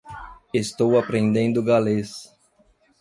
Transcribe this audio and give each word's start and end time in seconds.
Estou 0.63 0.91
aprendendo 0.97 1.61
galês. 1.61 2.11